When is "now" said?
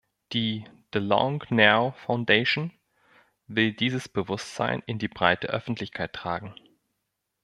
1.51-1.91